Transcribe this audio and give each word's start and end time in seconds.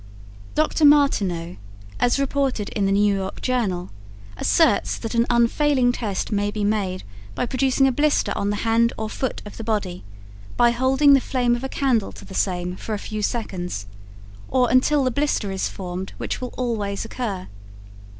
Dr. 0.55 0.83
Martinot, 0.83 1.57
as 1.99 2.17
reported 2.19 2.69
in 2.69 2.87
the 2.87 2.91
New 2.91 3.13
York 3.15 3.39
Journal, 3.39 3.91
asserts 4.35 4.97
that 4.97 5.13
an 5.13 5.27
unfailing 5.29 5.91
test 5.91 6.31
may 6.31 6.49
be 6.49 6.63
made 6.63 7.03
by 7.35 7.45
producing 7.45 7.85
a 7.85 7.91
blister 7.91 8.33
on 8.35 8.49
the 8.49 8.55
hand 8.65 8.93
or 8.97 9.11
foot 9.11 9.43
of 9.45 9.57
the 9.57 9.63
body 9.63 10.03
by 10.57 10.71
holding 10.71 11.13
the 11.13 11.21
flame 11.21 11.55
of 11.55 11.63
a 11.63 11.69
candle 11.69 12.11
to 12.13 12.25
the 12.25 12.33
same 12.33 12.75
for 12.75 12.95
a 12.95 12.97
few 12.97 13.21
seconds, 13.21 13.85
or 14.49 14.71
until 14.71 15.03
the 15.03 15.11
blister 15.11 15.51
is 15.51 15.69
formed 15.69 16.13
which 16.17 16.41
will 16.41 16.55
always 16.57 17.05
occur. 17.05 17.47